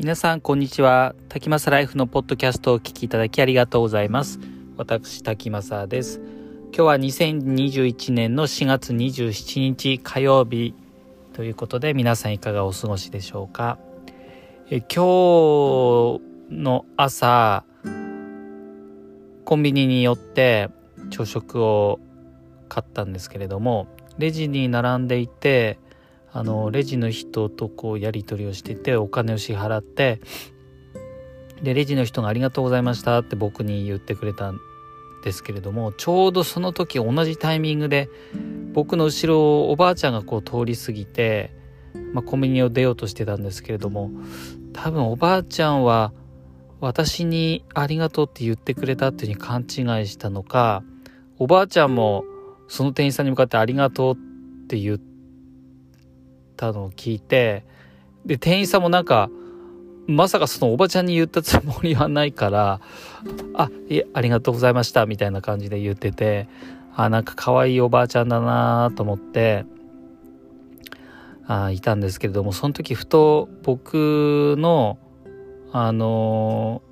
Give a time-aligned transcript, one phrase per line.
[0.00, 1.14] 皆さんこんにちは。
[1.28, 4.40] 滝正ライフのポッドキャストをお聞きいただきありがとうございます。
[4.78, 6.22] 私滝正です。
[6.72, 10.74] 今日は2021年の4月27日火曜日
[11.34, 13.78] ということで皆さんいかがお過ごしでしょうか。
[14.70, 17.66] え今日の朝
[19.44, 20.70] コンビニによって
[21.10, 22.00] 朝食を
[22.70, 23.86] 買ったんですけれども
[24.16, 25.78] レジに並んでいて
[26.32, 30.20] あのレジの人とこうやり取りをしててお金を支払って
[31.62, 34.58] でレジの人が「ありがとうございました」って僕に言ってくれたん
[35.24, 38.08] ですけれどもちょうどその時同じタイミングで
[38.72, 41.52] 僕の後ろをおばあちゃんがこう通り過ぎて、
[42.12, 44.10] まあ、コンビニを出ようとしてたんですけれども
[44.72, 46.12] 多分おばあちゃんは
[46.80, 50.82] 私に「ありがとう」って言ってくれたっていうふうに勘違いしたのか
[51.38, 52.24] おばあちゃんも
[52.68, 54.98] その店員さんに向かって「ありがとう」って言っ
[56.60, 57.64] たのを聞いて
[58.26, 59.30] で店員さんもなんか
[60.06, 62.80] まさかそのおばちゃんに言ったつもりはないから
[63.54, 66.48] 「あいえありがとうございました」みたいな感じで言ってて
[66.94, 69.64] あなんか可愛いおばあちゃんだなと思って
[71.46, 74.98] あいたんですけれどもその時ふと僕の
[75.72, 76.82] あの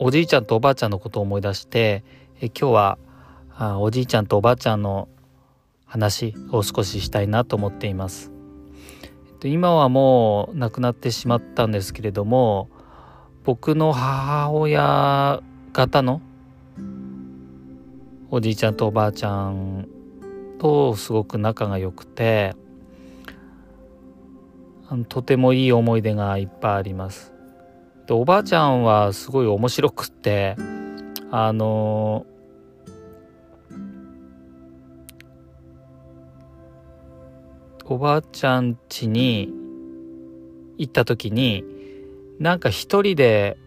[0.00, 2.02] ー、おじいちゃんとおばあちゃんのことを思い出して
[2.40, 2.98] え今日は
[3.54, 5.08] あおじいちゃんとおばあちゃんの
[5.84, 8.39] 話を少ししたいなと思っています。
[9.40, 12.68] で今はもう亡くなってしまったんですけれども
[13.44, 16.20] 僕の母親方の
[18.30, 19.88] おじいちゃんとおばあちゃん
[20.58, 22.54] とすごく仲が良くて
[25.08, 27.32] とてもいい思い出がいっぱいあります。
[28.06, 30.56] でおばあちゃんはすごい面白くって
[31.30, 32.26] あの
[37.90, 39.52] おばあちゃん家に
[40.78, 41.64] 行った時に
[42.38, 43.58] なんか一人で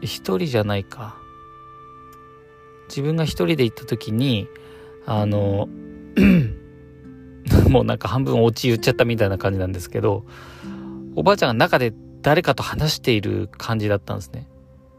[0.00, 1.18] 一人じゃないか。
[2.88, 4.48] 自分が一人で行った時に
[5.04, 5.68] あの
[7.68, 10.24] もうなんか半分オチ言っちゃったみたいな感じなんですけど
[11.16, 14.48] おばあちゃんが中で誰かと話している感じだったんですね。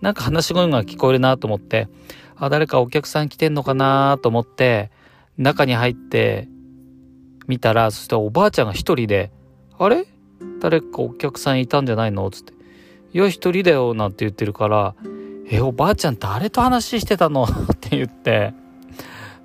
[0.00, 1.88] なんか話し声が聞こえるなと思って
[2.36, 4.90] あ誰かお客さん来てんのかなと思って
[5.36, 6.48] 中に入って
[7.46, 9.30] 見たら、そしたらおばあちゃんが一人で、
[9.78, 10.06] あれ？
[10.60, 12.30] 誰かお客さんいたんじゃないの？
[12.30, 12.52] つって。
[13.12, 14.94] いや、一人だよ、なんて言ってるから、
[15.48, 17.44] え、おばあちゃん誰と話してたの？
[17.46, 17.48] っ
[17.78, 18.52] て言って、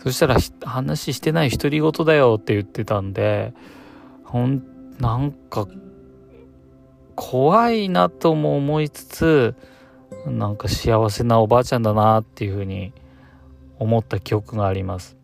[0.03, 3.53] そしたら話してない独り言だよって言ってたんで、
[4.23, 4.63] ほん、
[4.99, 5.67] なんか、
[7.15, 9.55] 怖いなとも思いつつ、
[10.25, 12.93] なんか幸せなおばあちゃんだなっていうふうに
[13.77, 15.17] 思った記憶があります。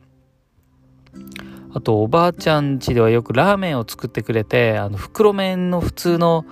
[1.78, 6.44] あとおばあちゃん家ではよくラーメンを作ってくれてあの袋麺の普通の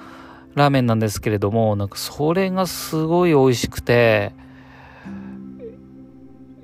[0.54, 4.34] ラーメンなんですけれどもなんかそれがすごい美味しくて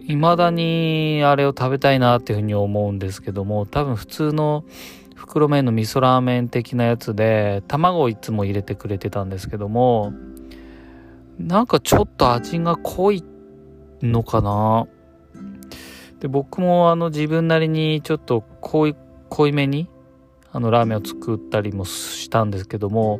[0.02, 4.64] 未だにあれを食べたいなっていうふうに思うんですけども多分普通の
[5.16, 10.14] 袋麺の味噌ラーメン的なやつで卵をいつも入れてくれてたんですけども
[11.40, 13.24] なんかちょっと味が濃い
[14.04, 14.86] のかな
[16.22, 18.96] で僕もあの自分なりにちょっと濃い
[19.30, 19.90] 濃いめに
[20.54, 23.20] あのラーメンを作ったりもしたんですけども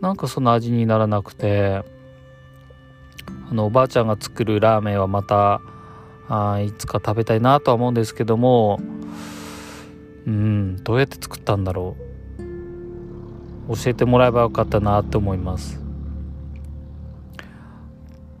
[0.00, 1.82] なんかその味にならなくて
[3.50, 5.60] あのおばあちゃんが作るラーメンはまた
[6.28, 8.78] あいつか食べたいなとは思うんですけども
[10.26, 12.08] うんどうやって作ったんだろう。
[13.68, 15.78] 教えてもらえばよかったなって思います。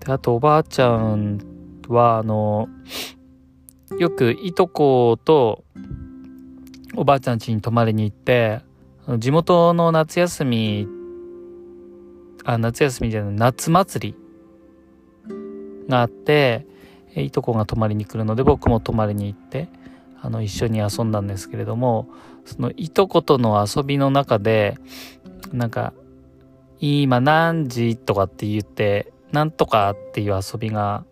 [0.00, 1.38] であとおばあちゃん
[1.88, 2.68] はあの
[3.98, 5.64] よくいとこと
[6.94, 8.60] おばあちゃん家に泊まりに行って
[9.18, 10.86] 地元の夏休み
[12.44, 16.64] あ夏休みじゃない夏祭りがあって
[17.16, 19.68] いとこが泊まりに来るので僕も泊まりに行って
[20.22, 22.08] あの一緒に遊んだんですけれども
[22.44, 24.78] そのいとことの遊びの中で
[25.52, 25.92] なんか
[26.78, 31.04] 今何時とかって言ってなんとかっていう遊びが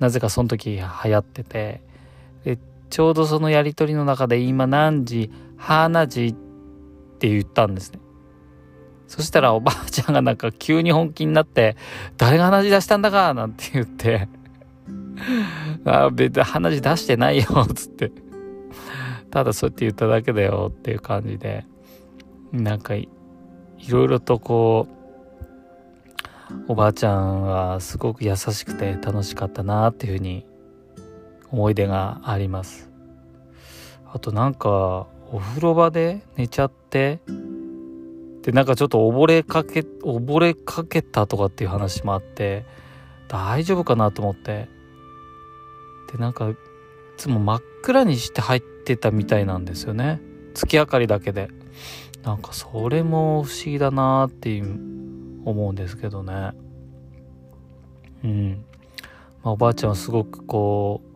[0.00, 1.83] なぜかその時流行ってて
[2.94, 6.32] ちょうどそのやり取りの中で今何時花時っ
[7.18, 7.98] て言ったんですね。
[9.08, 11.76] そしたらおばあちゃんがなんか急に本気になって
[12.18, 14.28] 誰が話出したんだかなんて言って
[15.84, 18.12] あ別に話出してないよつって。
[19.28, 21.66] ただそうやって言っただけだよっていう感じで。
[22.52, 23.08] なんかい
[23.90, 24.86] ろいろとこ
[26.48, 30.46] うおばあちゃんはすごく優しくて楽しかったなっていうふうに
[31.54, 32.90] 思い出があります。
[34.12, 37.20] あとなんかお風呂場で寝ちゃって
[38.42, 42.64] でなんかちょっと溺れかけ溺れかけたとかっていう話もあって
[43.28, 44.68] 大丈夫かなと思って。
[46.12, 46.56] でなんかい
[47.16, 50.20] つも真っ暗にして入ってたみたいなんですよね。
[50.54, 51.48] 月明かりだけで。
[52.24, 54.64] なんかそれも不思議だなっていう
[55.44, 56.52] 思うんですけどね。
[58.24, 58.64] うん。
[59.42, 61.13] まあ、おばあちゃんはすごくこう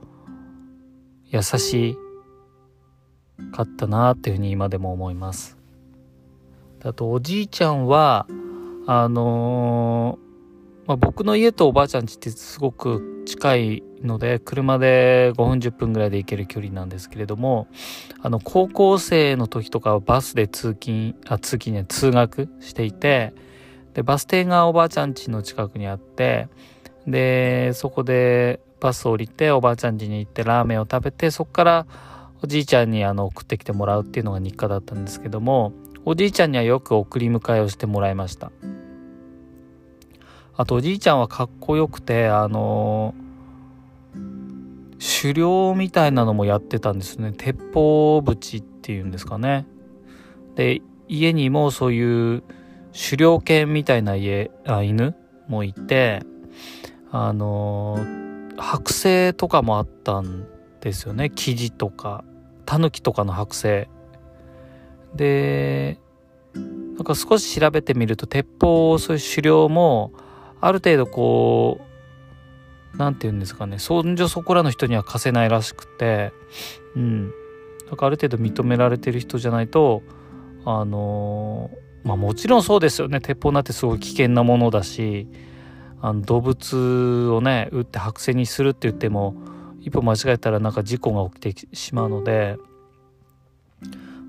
[1.31, 1.97] 優し
[3.53, 5.59] かったなっていうふうに今でも思います。
[6.83, 8.27] あとおじいちゃんは
[8.87, 17.69] あのー、まあ、僕の家とおばあちゃん家ってすごく近いので車で5分10分ぐらいで行ける距離なんですけれども
[18.23, 23.35] あの高校生の時とかはバスで通勤あ通勤ね通学していて
[23.95, 26.49] でバス停がおばあちゃん家の近くにあって
[27.07, 31.87] でそこでバス降りておばあちゃん家に行ってラーメンを食べてそこから
[32.43, 35.73] おじいちゃんにあの送ってきてもらうっていうのが日課だったんですけども
[36.05, 38.51] おじいちゃんにはよく送り迎えをしてもらいました。
[40.57, 43.15] あとおじいちゃんはかっこよくてあの
[45.21, 47.33] 狩猟みたいなのもやってたんですね。
[47.37, 49.67] 鉄砲淵っていうんですかね。
[50.55, 52.43] で家にもそういう
[52.93, 55.15] 狩猟犬みたいな家あ犬
[55.47, 56.23] もいて
[57.13, 57.99] あの
[58.59, 60.47] 剥製とかもあったん
[60.81, 61.31] ですよね。
[61.31, 62.25] 生地とか。
[62.67, 63.89] タヌキとかの剥製。
[65.15, 65.99] で
[66.55, 70.13] なんか少し調べてみると鉄砲そういう狩猟も
[70.61, 71.81] ある程度こ
[72.93, 73.79] う何て言うんですかね。
[73.79, 76.33] そんじょそこらの人には貸せないらしくて。
[76.95, 77.33] うん。
[77.91, 80.03] だかある程度認められてる人じゃないと
[80.67, 81.71] あの
[82.05, 83.21] まあもちろんそうですよね。
[83.21, 85.27] 鉄砲なんてすごい危険なものだし。
[86.01, 89.35] あの動物をね撃って白線にするって言っても
[89.81, 92.57] 一歩間違えたらなんか事故が起きてしまうので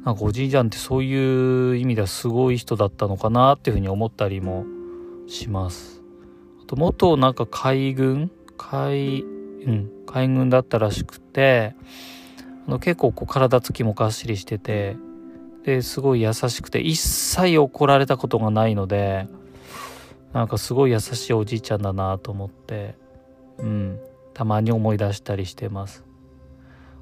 [0.06, 4.66] なんかおじいちゃんってそういう意味ではすごい人だったのかなっていうふうに思ったりも
[5.28, 6.02] します。
[6.64, 9.26] あと元なんか海軍海う
[9.72, 11.76] ん海軍だったらしくて
[12.68, 14.98] あの結構こう体つきもがっしりしてて
[15.64, 19.28] ですごい優しくて一切怒られたことがないので
[20.34, 22.96] なんかすごい優しいおじいちゃんだなと思って
[23.58, 24.00] うん
[24.34, 26.06] たまに思い出したりしてます。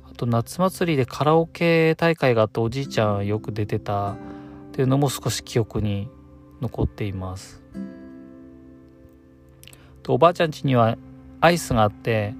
[0.10, 4.16] あと夏祭りでカラオケ大会があっておじいちゃんよく出てたっ
[4.72, 6.10] ていうのも少し記憶に
[6.62, 7.62] 残っています。
[10.02, 10.98] とおばあちゃん家には
[11.42, 12.34] アイスがあって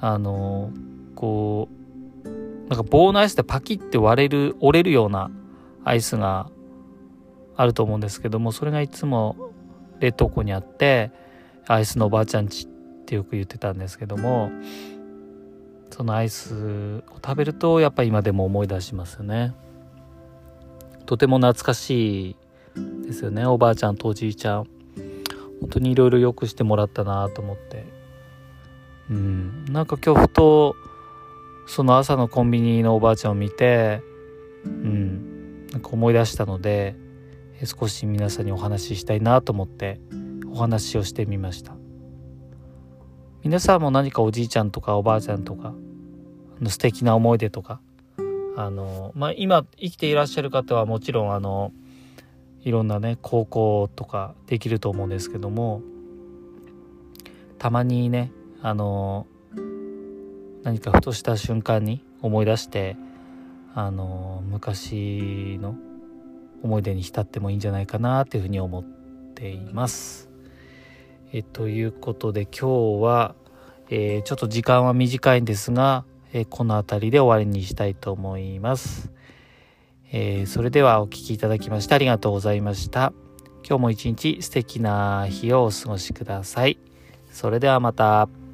[0.00, 0.70] あの
[1.14, 1.68] こ
[2.24, 5.30] うなんか棒のアイスでパキッて割れる折れるような
[5.84, 6.50] アイスが
[7.56, 9.52] あると思うんですけどもそれがいつも
[10.00, 11.10] 冷凍庫にあって
[11.66, 12.68] アイスのおばあちゃんちっ
[13.06, 14.50] てよく言ってたんですけども
[15.90, 19.54] そのアイスを食べるとやっぱ今でも思い出しますよね。
[21.06, 22.36] とても懐かしい
[23.06, 24.66] ですよねおばあちゃんとおじいちゃん。
[25.60, 27.86] 本当にいろいろよくしてもらったなと思って。
[29.08, 29.64] うん。
[29.66, 30.76] なんか今日ふと
[31.66, 34.02] その朝のコンビニのおばあちゃんを見て
[34.64, 35.66] うん。
[35.68, 36.94] なんか思い出したので
[37.64, 40.00] 少し皆さんにお話ししたいなと思って
[40.52, 41.76] お話をしてみました。
[43.46, 45.72] 皆さんも何かおじいちゃんとかおばあちゃんとか
[46.60, 47.80] の素敵な思い出とか
[48.56, 51.72] あのまあ今生きていらっしゃる方はもちろんあの
[52.64, 55.82] いろんなね高校とかできると思うんですけども
[57.58, 58.32] たまにね
[58.62, 59.28] あの
[60.64, 62.96] 何かふとした瞬間に思い出して
[63.76, 65.76] あの昔の
[66.62, 68.84] 思い出に浸ってもいいんじゃないかなというふうに思っ
[69.34, 70.28] ています。
[71.32, 73.34] えということで今日は、
[73.90, 79.12] えー、ちょっと時間は短いんですが、えー、この辺りで終わりにしたいと思います。
[80.12, 83.12] えー、それではお聴きいただきましてありがとうございました。
[83.68, 86.78] 今日も一日素敵な日をお過ごしください。
[87.30, 88.45] それではまた。